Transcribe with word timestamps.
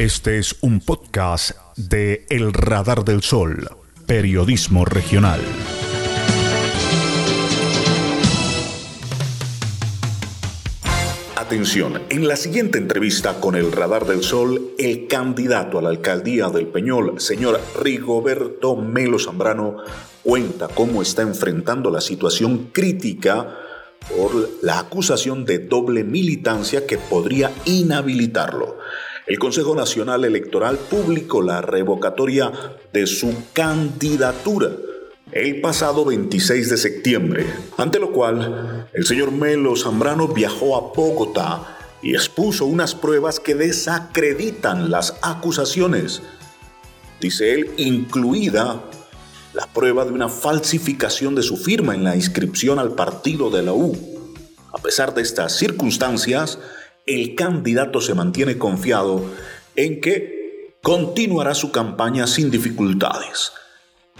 Este 0.00 0.38
es 0.38 0.56
un 0.62 0.80
podcast 0.80 1.50
de 1.76 2.24
El 2.30 2.54
Radar 2.54 3.04
del 3.04 3.22
Sol, 3.22 3.68
periodismo 4.06 4.86
regional. 4.86 5.42
Atención, 11.36 12.00
en 12.08 12.26
la 12.26 12.36
siguiente 12.36 12.78
entrevista 12.78 13.40
con 13.40 13.56
El 13.56 13.72
Radar 13.72 14.06
del 14.06 14.22
Sol, 14.22 14.70
el 14.78 15.06
candidato 15.06 15.78
a 15.78 15.82
la 15.82 15.90
alcaldía 15.90 16.48
del 16.48 16.68
Peñol, 16.68 17.20
señor 17.20 17.60
Rigoberto 17.78 18.76
Melo 18.76 19.18
Zambrano, 19.18 19.82
cuenta 20.22 20.68
cómo 20.68 21.02
está 21.02 21.20
enfrentando 21.20 21.90
la 21.90 22.00
situación 22.00 22.70
crítica 22.72 23.54
por 24.16 24.48
la 24.62 24.78
acusación 24.78 25.44
de 25.44 25.58
doble 25.58 26.04
militancia 26.04 26.86
que 26.86 26.96
podría 26.96 27.52
inhabilitarlo 27.66 28.78
el 29.26 29.38
Consejo 29.38 29.74
Nacional 29.74 30.24
Electoral 30.24 30.78
publicó 30.78 31.42
la 31.42 31.60
revocatoria 31.60 32.52
de 32.92 33.06
su 33.06 33.34
candidatura 33.52 34.70
el 35.32 35.60
pasado 35.60 36.04
26 36.04 36.70
de 36.70 36.76
septiembre, 36.76 37.46
ante 37.76 38.00
lo 38.00 38.12
cual 38.12 38.88
el 38.92 39.06
señor 39.06 39.30
Melo 39.30 39.76
Zambrano 39.76 40.28
viajó 40.28 40.76
a 40.76 40.92
Bogotá 40.92 41.78
y 42.02 42.14
expuso 42.14 42.66
unas 42.66 42.94
pruebas 42.94 43.38
que 43.38 43.54
desacreditan 43.54 44.90
las 44.90 45.16
acusaciones. 45.22 46.22
Dice 47.20 47.52
él, 47.52 47.70
incluida 47.76 48.82
la 49.52 49.66
prueba 49.66 50.04
de 50.04 50.12
una 50.12 50.28
falsificación 50.28 51.34
de 51.34 51.42
su 51.42 51.56
firma 51.56 51.94
en 51.94 52.04
la 52.04 52.16
inscripción 52.16 52.78
al 52.78 52.94
partido 52.94 53.50
de 53.50 53.62
la 53.62 53.72
U. 53.72 53.96
A 54.72 54.78
pesar 54.78 55.14
de 55.14 55.22
estas 55.22 55.56
circunstancias, 55.56 56.58
el 57.06 57.34
candidato 57.34 58.00
se 58.00 58.14
mantiene 58.14 58.58
confiado 58.58 59.24
en 59.76 60.00
que 60.00 60.76
continuará 60.82 61.54
su 61.54 61.72
campaña 61.72 62.26
sin 62.26 62.50
dificultades. 62.50 63.52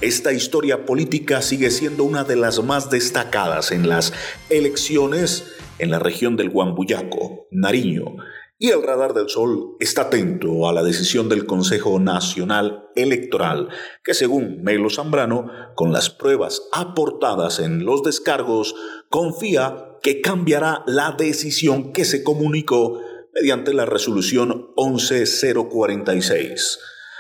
Esta 0.01 0.33
historia 0.33 0.87
política 0.87 1.43
sigue 1.43 1.71
siendo 1.71 2.05
una 2.05 2.25
de 2.25 2.37
las 2.37 2.63
más 2.63 2.89
destacadas 2.91 3.71
en 3.71 3.89
las 3.89 4.13
elecciones 4.49 5.53
en 5.79 5.91
la 5.91 5.99
región 5.99 6.37
del 6.37 6.51
Guambuyaco, 6.51 7.47
Nariño, 7.51 8.17
y 8.63 8.69
el 8.69 8.83
Radar 8.83 9.15
del 9.15 9.31
Sol 9.31 9.77
está 9.81 10.03
atento 10.03 10.69
a 10.69 10.73
la 10.75 10.83
decisión 10.83 11.31
del 11.31 11.47
Consejo 11.47 11.99
Nacional 11.99 12.91
Electoral, 12.95 13.71
que 14.05 14.13
según 14.13 14.63
Melo 14.63 14.91
Zambrano, 14.91 15.51
con 15.75 15.93
las 15.93 16.11
pruebas 16.11 16.63
aportadas 16.73 17.59
en 17.59 17.87
los 17.87 18.03
descargos, 18.03 18.75
confía 19.09 19.90
que 20.03 20.21
cambiará 20.21 20.83
la 20.87 21.13
decisión 21.13 21.93
que 21.93 22.05
se 22.05 22.25
comunicó 22.25 23.01
mediante 23.35 23.73
la 23.75 23.87
resolución 23.87 24.71
11046. 24.77 26.79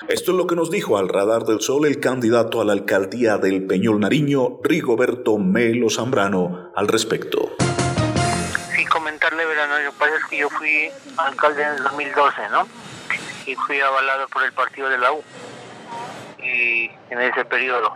Esto 0.08 0.30
es 0.32 0.36
lo 0.36 0.46
que 0.46 0.56
nos 0.56 0.70
dijo 0.70 0.96
al 0.96 1.10
radar 1.10 1.44
del 1.44 1.60
sol 1.60 1.86
el 1.86 2.00
candidato 2.00 2.60
a 2.60 2.64
la 2.64 2.72
alcaldía 2.72 3.36
del 3.36 3.66
Peñol 3.66 4.00
Nariño, 4.00 4.60
Rigoberto 4.62 5.36
Melo 5.36 5.90
Zambrano, 5.90 6.72
al 6.74 6.88
respecto. 6.88 7.54
Sí, 8.74 8.86
comentarle, 8.86 9.44
verano, 9.44 9.74
pasa 9.98 10.16
es 10.16 10.24
que 10.24 10.38
yo 10.38 10.48
fui 10.48 10.88
alcalde 11.18 11.62
en 11.62 11.74
el 11.74 11.82
2012, 11.82 12.48
¿no? 12.50 12.66
Y 13.46 13.54
fui 13.56 13.78
avalado 13.80 14.26
por 14.28 14.42
el 14.42 14.52
partido 14.52 14.88
de 14.88 14.96
la 14.98 15.12
U 15.12 15.22
y 16.42 16.90
en 17.10 17.20
ese 17.20 17.44
periodo. 17.44 17.94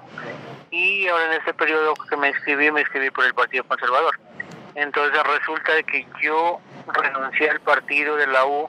Y 0.70 1.08
ahora 1.08 1.34
en 1.34 1.40
ese 1.40 1.54
periodo 1.54 1.94
que 1.94 2.16
me 2.16 2.28
inscribí, 2.28 2.70
me 2.70 2.82
inscribí 2.82 3.10
por 3.10 3.24
el 3.24 3.32
Partido 3.32 3.64
Conservador. 3.64 4.14
Entonces 4.74 5.22
resulta 5.22 5.82
que 5.84 6.06
yo 6.20 6.60
renuncié 6.92 7.50
al 7.50 7.60
partido 7.60 8.16
de 8.16 8.26
la 8.26 8.44
U 8.44 8.68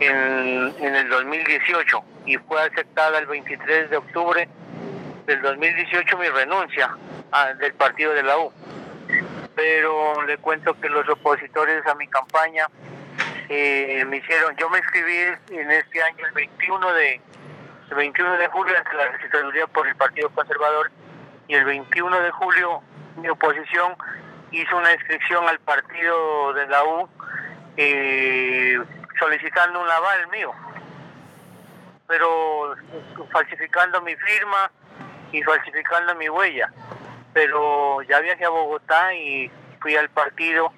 en, 0.00 0.74
el 0.96 1.08
2018 1.08 2.04
y 2.26 2.36
fue 2.38 2.62
aceptada 2.62 3.18
el 3.18 3.26
23 3.26 3.90
de 3.90 3.96
octubre 3.96 4.48
del 5.26 5.42
2018 5.42 6.18
mi 6.18 6.28
renuncia 6.28 6.96
del 7.58 7.74
partido 7.74 8.12
de 8.14 8.22
la 8.22 8.38
U. 8.38 8.52
Pero 9.54 10.22
le 10.22 10.38
cuento 10.38 10.78
que 10.80 10.88
los 10.88 11.08
opositores 11.08 11.86
a 11.86 11.94
mi 11.94 12.08
campaña 12.08 12.66
eh, 13.48 14.04
me 14.06 14.16
hicieron, 14.16 14.56
yo 14.56 14.70
me 14.70 14.78
inscribí 14.78 15.16
en 15.50 15.70
este 15.70 16.02
año 16.02 16.26
el 16.26 16.32
21 16.32 16.92
de, 16.94 17.20
el 17.90 17.96
21 17.96 18.38
de 18.38 18.48
julio 18.48 18.74
ante 18.76 18.96
la 18.96 19.08
registraduría 19.12 19.66
por 19.66 19.86
el 19.86 19.94
Partido 19.96 20.30
Conservador 20.30 20.90
y 21.46 21.54
el 21.54 21.64
21 21.64 22.20
de 22.20 22.30
julio 22.30 22.82
mi 23.16 23.28
oposición 23.28 23.94
hizo 24.60 24.76
una 24.76 24.92
inscripción 24.92 25.48
al 25.48 25.58
partido 25.60 26.52
de 26.52 26.66
la 26.66 26.84
U 26.84 27.08
eh, 27.76 28.78
solicitando 29.18 29.80
un 29.80 29.90
aval 29.90 30.28
mío, 30.28 30.52
pero 32.06 32.74
falsificando 33.32 34.00
mi 34.02 34.14
firma 34.16 34.70
y 35.32 35.42
falsificando 35.42 36.14
mi 36.14 36.28
huella. 36.28 36.70
Pero 37.32 38.02
ya 38.02 38.20
viajé 38.20 38.44
a 38.44 38.50
Bogotá 38.50 39.12
y 39.14 39.50
fui 39.80 39.96
al 39.96 40.08
partido 40.10 40.72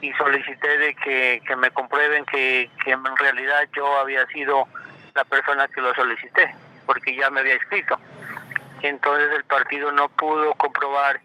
y 0.00 0.12
solicité 0.14 0.78
de 0.78 0.94
que, 0.96 1.56
me 1.56 1.70
comprueben 1.70 2.24
que, 2.24 2.68
que 2.84 2.90
en 2.90 3.16
realidad 3.16 3.68
yo 3.74 3.98
había 3.98 4.26
sido 4.26 4.66
la 5.14 5.24
persona 5.24 5.68
que 5.68 5.80
lo 5.80 5.94
solicité, 5.94 6.52
porque 6.86 7.14
ya 7.14 7.30
me 7.30 7.40
había 7.40 7.54
escrito. 7.54 7.96
Entonces 8.82 9.30
el 9.36 9.44
partido 9.44 9.92
no 9.92 10.08
pudo 10.08 10.54
comprobar 10.54 11.20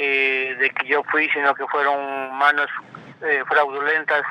eh, 0.00 0.54
de 0.60 0.70
que 0.70 0.86
yo 0.86 1.02
fui, 1.10 1.28
sino 1.30 1.52
que 1.56 1.66
fueron 1.66 2.32
manos 2.38 2.68
eh, 3.20 3.42
fraudulentas. 3.48 4.22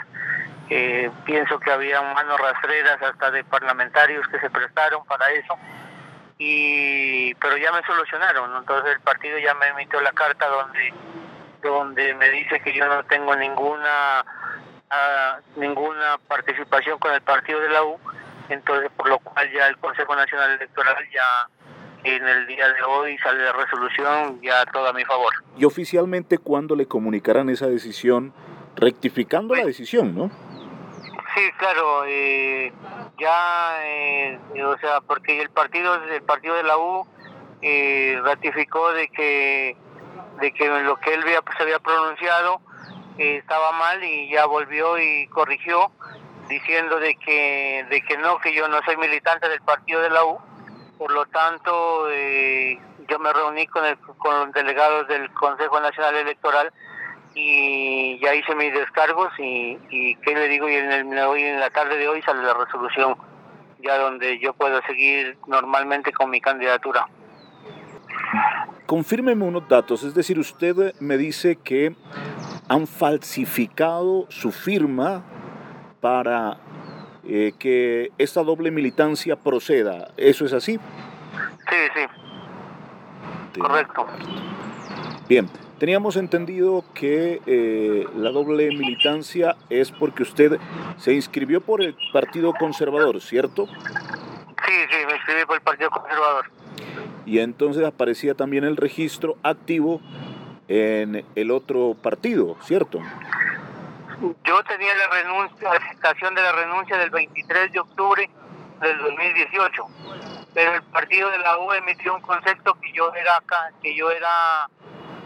Eh, 0.69 1.11
pienso 1.25 1.59
que 1.59 1.72
había 1.72 2.01
manos 2.01 2.39
rastreras 2.39 3.01
hasta 3.01 3.31
de 3.31 3.44
parlamentarios 3.44 4.25
que 4.29 4.39
se 4.39 4.50
prestaron 4.50 5.03
para 5.05 5.29
eso. 5.31 5.57
Y, 6.38 7.33
pero 7.35 7.57
ya 7.57 7.73
me 7.73 7.83
solucionaron, 7.83 8.55
entonces 8.55 8.94
el 8.94 9.01
partido 9.01 9.39
ya 9.39 9.53
me 9.55 9.67
emitió 9.67 10.00
la 10.01 10.11
carta 10.13 10.47
donde 10.47 10.94
donde 11.63 12.13
me 12.13 12.29
dice 12.29 12.59
que 12.61 12.72
yo 12.72 12.88
no 12.88 13.03
tengo 13.05 13.35
ninguna 13.35 14.23
ah, 14.91 15.39
ninguna 15.55 16.19
participación 16.28 16.99
con 16.99 17.11
el 17.11 17.22
partido 17.22 17.59
de 17.59 17.69
la 17.69 17.84
U, 17.84 17.99
entonces 18.49 18.91
por 18.95 19.09
lo 19.09 19.17
cual 19.19 19.51
ya 19.51 19.67
el 19.67 19.78
Consejo 19.79 20.16
Nacional 20.16 20.51
Electoral 20.51 20.95
ya 21.11 21.49
en 22.03 22.25
el 22.25 22.45
día 22.45 22.72
de 22.72 22.84
hoy 22.84 23.17
sale 23.17 23.44
la 23.44 23.53
resolución 23.53 24.39
ya 24.41 24.63
todo 24.67 24.88
a 24.88 24.94
mi 24.94 25.03
favor. 25.03 25.34
¿Y 25.57 25.66
oficialmente 25.66 26.38
cuándo 26.38 26.75
le 26.75 26.88
comunicarán 26.88 27.50
esa 27.50 27.68
decisión, 27.68 28.34
rectificando 28.75 29.56
la 29.56 29.66
decisión, 29.66 30.16
no? 30.16 30.29
Sí, 31.35 31.41
claro, 31.57 32.06
eh, 32.06 32.72
ya, 33.19 33.85
eh, 33.85 34.40
o 34.63 34.78
sea, 34.78 35.01
porque 35.01 35.41
el 35.41 35.50
partido, 35.50 35.96
el 35.96 36.22
partido 36.23 36.56
de 36.56 36.63
la 36.63 36.78
U 36.78 37.07
eh, 37.62 38.19
ratificó 38.23 38.91
de 38.91 39.07
que, 39.09 39.75
de 40.41 40.51
que 40.53 40.67
lo 40.84 40.97
que 40.97 41.13
él 41.13 41.22
había, 41.23 41.40
se 41.57 41.63
había 41.63 41.79
pronunciado 41.79 42.62
estaba 43.17 43.72
mal 43.72 44.03
y 44.03 44.29
ya 44.29 44.46
volvió 44.46 45.00
y 45.00 45.28
corrigió 45.28 45.91
diciendo 46.47 47.00
de 47.00 47.16
que, 47.16 47.85
de 47.90 48.01
que 48.01 48.17
no, 48.17 48.40
que 48.40 48.53
yo 48.53 48.67
no 48.67 48.79
soy 48.85 48.97
militante 48.97 49.50
del 49.50 49.62
partido 49.62 50.01
de 50.01 50.09
la 50.09 50.23
U, 50.25 50.38
por 50.97 51.12
lo 51.12 51.25
tanto, 51.28 52.09
eh, 52.09 52.79
yo 53.07 53.19
me 53.19 53.31
reuní 53.34 53.68
con, 53.68 53.84
con 54.18 54.40
los 54.40 54.51
delegados 54.53 55.07
del 55.07 55.31
Consejo 55.34 55.79
Nacional 55.79 56.16
Electoral 56.16 56.72
y 57.34 58.19
ya 58.19 58.34
hice 58.34 58.56
mis 58.56 58.73
descargos 58.73 59.31
y, 59.38 59.78
y 59.90 60.16
¿qué 60.18 60.34
le 60.34 60.47
digo? 60.47 60.68
Y 60.69 60.75
en, 60.75 61.13
el, 61.13 61.19
hoy, 61.19 61.44
en 61.44 61.59
la 61.59 61.69
tarde 61.69 61.97
de 61.97 62.07
hoy 62.07 62.22
sale 62.23 62.44
la 62.44 62.53
resolución 62.53 63.16
ya 63.84 63.97
donde 64.00 64.40
yo 64.40 64.53
puedo 64.53 64.81
seguir 64.88 65.38
normalmente 65.47 66.12
con 66.12 66.29
mi 66.29 66.41
candidatura. 66.41 67.07
Confírmeme 68.85 69.44
unos 69.46 69.67
datos, 69.67 70.03
es 70.03 70.13
decir, 70.13 70.40
usted 70.40 70.96
me 71.00 71.17
dice 71.17 71.57
que 71.57 71.96
han 72.69 72.88
falsificado 72.88 74.25
su 74.29 74.51
firma 74.51 75.23
para 76.02 76.58
eh, 77.26 77.53
que 77.59 78.11
esta 78.17 78.43
doble 78.43 78.72
militancia 78.72 79.35
proceda. 79.35 80.11
¿Eso 80.17 80.46
es 80.46 80.53
así? 80.53 80.79
Sí, 81.70 81.76
sí. 81.93 82.27
Correcto. 83.59 84.05
Bien, 85.27 85.49
teníamos 85.79 86.15
entendido 86.15 86.83
que 86.93 87.41
eh, 87.45 88.07
la 88.15 88.31
doble 88.31 88.67
militancia 88.69 89.55
es 89.69 89.91
porque 89.91 90.23
usted 90.23 90.59
se 90.97 91.13
inscribió 91.13 91.61
por 91.61 91.81
el 91.81 91.95
Partido 92.13 92.53
Conservador, 92.53 93.19
¿cierto? 93.21 93.67
Sí, 93.67 94.73
sí, 94.89 94.97
me 95.05 95.15
inscribí 95.15 95.45
por 95.45 95.55
el 95.55 95.61
Partido 95.61 95.89
Conservador. 95.89 96.45
Y 97.25 97.39
entonces 97.39 97.83
aparecía 97.83 98.35
también 98.35 98.63
el 98.63 98.77
registro 98.77 99.37
activo 99.43 100.01
en 100.69 101.25
el 101.35 101.51
otro 101.51 101.95
partido, 102.01 102.55
¿cierto? 102.61 102.99
Yo 104.45 104.63
tenía 104.63 104.95
la 104.95 105.07
renuncia, 105.09 105.69
la 105.69 105.77
aceptación 105.77 106.33
de 106.33 106.41
la 106.41 106.51
renuncia 106.53 106.97
del 106.97 107.09
23 107.09 107.71
de 107.71 107.79
octubre 107.79 108.29
del 108.81 108.97
2018, 108.97 109.83
pero 110.57 110.73
el 110.73 110.81
partido 110.81 111.29
de 111.29 111.37
la 111.37 111.59
U 111.59 111.71
emitió 111.71 112.15
un 112.15 112.21
concepto 112.21 112.73
que 112.81 112.91
yo 112.91 113.13
era 113.13 113.37
acá, 113.37 113.69
que 113.79 113.95
yo 113.95 114.09
era 114.09 114.67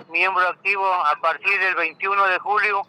miembro 0.09 0.45
activo 0.45 0.85
a 0.85 1.15
partir 1.21 1.57
del 1.57 1.73
21 1.73 2.27
de 2.27 2.39
julio 2.39 2.81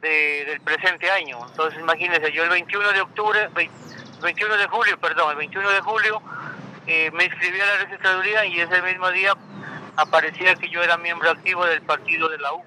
del 0.00 0.62
presente 0.62 1.10
año. 1.10 1.38
Entonces, 1.46 1.78
imagínense, 1.78 2.32
yo 2.32 2.44
el 2.44 2.48
21 2.48 2.92
de 2.92 3.00
octubre 3.02 3.50
21 4.22 4.56
de 4.56 4.66
julio, 4.68 4.98
perdón, 4.98 5.32
el 5.32 5.36
21 5.36 5.70
de 5.70 5.80
julio 5.82 6.22
eh, 6.86 7.10
me 7.12 7.26
inscribí 7.26 7.60
a 7.60 7.66
la 7.66 7.76
registraduría 7.84 8.46
y 8.46 8.60
ese 8.60 8.80
mismo 8.80 9.10
día 9.10 9.34
aparecía 9.96 10.54
que 10.54 10.70
yo 10.70 10.82
era 10.82 10.96
miembro 10.96 11.28
activo 11.28 11.66
del 11.66 11.82
partido 11.82 12.30
de 12.30 12.38
la 12.38 12.54
U. 12.54 12.62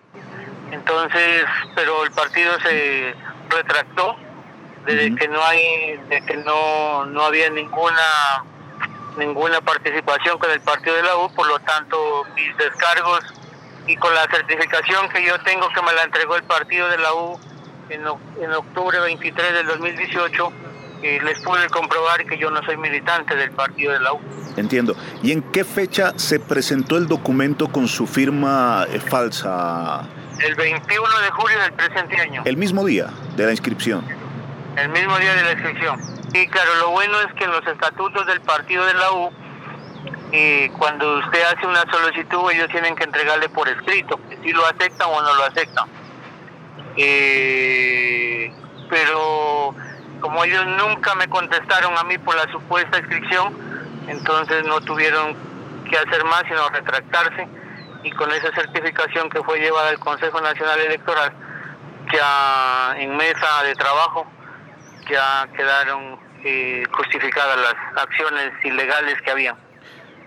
Entonces, 0.69 1.45
pero 1.73 2.03
el 2.03 2.11
partido 2.11 2.53
se 2.59 3.15
retractó 3.49 4.15
de 4.85 5.15
que 5.15 5.27
no 5.27 5.43
hay, 5.43 5.97
de 6.07 6.23
que 6.23 6.37
no, 6.37 7.07
no 7.07 7.23
había 7.23 7.49
ninguna 7.49 8.43
ninguna 9.17 9.61
participación 9.61 10.37
con 10.39 10.51
el 10.51 10.61
partido 10.61 10.95
de 10.95 11.03
la 11.03 11.17
U, 11.17 11.33
por 11.33 11.47
lo 11.47 11.59
tanto 11.59 12.25
mis 12.35 12.55
descargos 12.57 13.21
y 13.87 13.95
con 13.97 14.13
la 14.13 14.27
certificación 14.27 15.09
que 15.09 15.25
yo 15.25 15.39
tengo 15.43 15.67
que 15.69 15.81
me 15.81 15.93
la 15.93 16.03
entregó 16.03 16.35
el 16.35 16.43
partido 16.43 16.87
de 16.89 16.97
la 16.97 17.13
U 17.13 17.39
en, 17.89 18.01
en 18.41 18.53
octubre 18.53 18.99
23 18.99 19.53
del 19.53 19.67
2018, 19.67 20.53
eh, 21.03 21.19
les 21.23 21.39
pude 21.41 21.67
comprobar 21.69 22.25
que 22.25 22.37
yo 22.37 22.51
no 22.51 22.63
soy 22.63 22.77
militante 22.77 23.35
del 23.35 23.51
partido 23.51 23.91
de 23.93 23.99
la 23.99 24.13
U. 24.13 24.19
Entiendo. 24.55 24.95
¿Y 25.23 25.31
en 25.31 25.41
qué 25.41 25.63
fecha 25.63 26.13
se 26.15 26.39
presentó 26.39 26.97
el 26.97 27.07
documento 27.07 27.67
con 27.71 27.87
su 27.87 28.05
firma 28.05 28.85
eh, 28.89 28.99
falsa? 28.99 30.07
El 30.39 30.55
21 30.55 31.19
de 31.19 31.31
julio 31.31 31.59
del 31.59 31.73
presente 31.73 32.21
año. 32.21 32.43
El 32.45 32.57
mismo 32.57 32.85
día 32.85 33.07
de 33.35 33.45
la 33.45 33.51
inscripción. 33.51 34.05
El 34.77 34.89
mismo 34.89 35.17
día 35.17 35.33
de 35.35 35.43
la 35.43 35.51
inscripción. 35.53 36.20
Y 36.33 36.47
claro, 36.47 36.75
lo 36.75 36.89
bueno 36.91 37.19
es 37.21 37.33
que 37.33 37.43
en 37.43 37.51
los 37.51 37.65
estatutos 37.67 38.25
del 38.25 38.41
partido 38.41 38.85
de 38.85 38.93
la 38.93 39.11
U, 39.11 39.31
eh, 40.31 40.71
cuando 40.77 41.19
usted 41.19 41.43
hace 41.43 41.67
una 41.67 41.83
solicitud, 41.91 42.51
ellos 42.51 42.69
tienen 42.69 42.95
que 42.95 43.03
entregarle 43.03 43.49
por 43.49 43.67
escrito, 43.67 44.19
si 44.41 44.53
lo 44.53 44.65
aceptan 44.65 45.09
o 45.09 45.21
no 45.21 45.35
lo 45.35 45.43
aceptan. 45.43 45.89
Eh, 46.95 48.53
pero 48.89 49.75
como 50.21 50.43
ellos 50.43 50.65
nunca 50.67 51.15
me 51.15 51.27
contestaron 51.27 51.97
a 51.97 52.03
mí 52.03 52.17
por 52.17 52.35
la 52.35 52.49
supuesta 52.51 52.99
inscripción, 52.99 53.53
entonces 54.07 54.65
no 54.65 54.79
tuvieron 54.81 55.35
que 55.89 55.97
hacer 55.97 56.23
más 56.25 56.43
sino 56.47 56.69
retractarse 56.69 57.47
y 58.03 58.11
con 58.11 58.31
esa 58.31 58.51
certificación 58.53 59.29
que 59.29 59.43
fue 59.43 59.59
llevada 59.59 59.89
al 59.89 59.99
Consejo 59.99 60.39
Nacional 60.39 60.79
Electoral, 60.79 61.33
ya 62.13 62.95
en 62.97 63.17
mesa 63.17 63.63
de 63.63 63.75
trabajo, 63.75 64.25
ya 65.09 65.47
quedaron 65.55 66.19
eh, 66.43 66.83
justificadas 66.91 67.57
las 67.57 68.03
acciones 68.03 68.53
ilegales 68.63 69.21
que 69.21 69.31
había. 69.31 69.55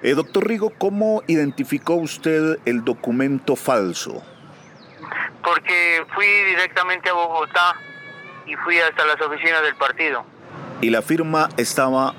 Eh, 0.03 0.15
doctor 0.15 0.47
Rigo, 0.47 0.71
¿cómo 0.71 1.23
identificó 1.27 1.95
usted 1.95 2.59
el 2.65 2.85
documento 2.85 3.57
falso? 3.57 4.23
Porque 5.43 6.05
fui 6.15 6.27
directamente 6.27 7.11
a 7.11 7.15
Bogotá 7.15 7.77
y 8.47 8.55
fui 8.57 8.79
hasta 8.79 9.05
las 9.07 9.21
oficinas 9.21 9.63
del 9.63 9.75
partido. 9.77 10.25
¿Y 10.81 10.91
la 10.91 11.03
firma 11.03 11.49
estaba 11.57 12.15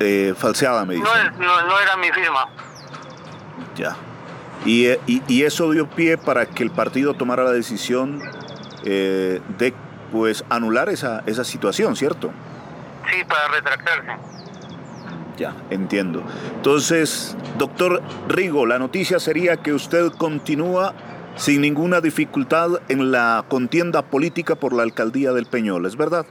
eh, 0.00 0.34
falseada, 0.36 0.84
me 0.84 0.94
dice? 0.94 1.08
No, 1.38 1.62
no, 1.62 1.80
era 1.80 1.96
mi 1.96 2.10
firma. 2.10 2.48
Ya. 3.74 3.96
Y, 4.64 4.88
y, 5.06 5.22
y, 5.28 5.44
eso 5.44 5.70
dio 5.70 5.88
pie 5.88 6.18
para 6.18 6.46
que 6.46 6.62
el 6.62 6.70
partido 6.70 7.14
tomara 7.14 7.44
la 7.44 7.52
decisión 7.52 8.20
eh, 8.84 9.40
de 9.58 9.74
pues 10.16 10.44
anular 10.48 10.88
esa, 10.88 11.22
esa 11.26 11.44
situación, 11.44 11.94
¿cierto? 11.94 12.30
Sí, 13.10 13.22
para 13.28 13.48
retractarse. 13.48 14.16
Ya, 15.36 15.54
entiendo. 15.68 16.24
Entonces, 16.54 17.36
doctor 17.58 18.02
Rigo, 18.26 18.64
la 18.64 18.78
noticia 18.78 19.20
sería 19.20 19.58
que 19.58 19.74
usted 19.74 20.10
continúa 20.12 20.94
sin 21.36 21.60
ninguna 21.60 22.00
dificultad 22.00 22.80
en 22.88 23.12
la 23.12 23.44
contienda 23.46 24.00
política 24.00 24.54
por 24.54 24.72
la 24.72 24.84
alcaldía 24.84 25.32
del 25.32 25.44
Peñol, 25.44 25.84
¿es 25.84 25.96
verdad? 25.96 26.24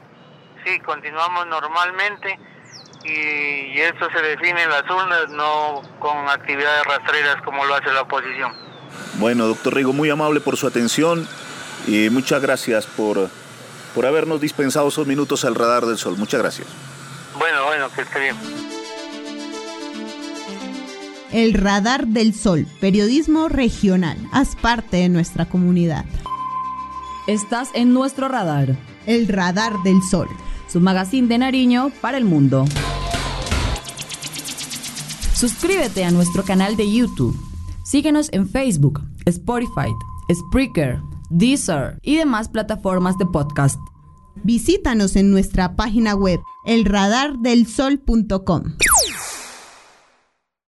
Sí, 0.65 0.79
continuamos 0.79 1.45
normalmente 1.45 2.39
y, 3.03 3.79
eso 3.81 4.07
se 4.11 4.19
define 4.19 4.63
en 4.63 4.69
las 4.71 4.89
urnas, 4.89 5.29
no 5.29 5.83
con 5.99 6.27
actividades 6.27 6.83
rastreras 6.85 7.39
como 7.43 7.63
lo 7.65 7.75
hace 7.75 7.93
la 7.93 8.01
oposición. 8.01 8.51
Bueno, 9.19 9.45
doctor 9.45 9.75
Rigo, 9.75 9.93
muy 9.93 10.09
amable 10.09 10.39
por 10.39 10.57
su 10.57 10.65
atención 10.65 11.27
y 11.85 12.09
muchas 12.09 12.41
gracias 12.41 12.87
por 12.87 13.29
por 13.95 14.05
habernos 14.05 14.41
dispensado 14.41 14.89
esos 14.89 15.07
minutos 15.07 15.45
al 15.45 15.55
radar 15.55 15.85
del 15.85 15.97
sol. 15.97 16.17
Muchas 16.17 16.41
gracias. 16.41 16.67
Bueno, 17.39 17.65
bueno, 17.65 17.89
que 17.95 18.01
esté 18.01 18.19
bien. 18.19 18.35
El 21.31 21.53
Radar 21.53 22.07
del 22.07 22.33
Sol, 22.33 22.65
periodismo 22.79 23.49
regional. 23.49 24.17
Haz 24.31 24.55
parte 24.55 24.97
de 24.97 25.09
nuestra 25.09 25.45
comunidad. 25.45 26.05
Estás 27.27 27.71
en 27.73 27.93
nuestro 27.93 28.29
radar. 28.29 28.77
El 29.05 29.27
Radar 29.27 29.73
del 29.83 30.01
Sol. 30.01 30.29
Su 30.67 30.79
magazine 30.79 31.27
de 31.27 31.37
Nariño 31.39 31.91
para 31.99 32.17
el 32.17 32.23
mundo. 32.23 32.65
Suscríbete 35.33 36.05
a 36.05 36.11
nuestro 36.11 36.43
canal 36.43 36.77
de 36.77 36.89
YouTube. 36.89 37.37
Síguenos 37.83 38.29
en 38.31 38.47
Facebook, 38.47 39.01
Spotify, 39.25 39.93
Spreaker, 40.33 41.01
Deezer 41.29 41.99
y 42.03 42.17
demás 42.17 42.49
plataformas 42.49 43.17
de 43.17 43.25
podcast. 43.25 43.79
Visítanos 44.43 45.15
en 45.15 45.31
nuestra 45.31 45.75
página 45.75 46.15
web 46.15 46.39
elradardelsol.com. 46.65 48.63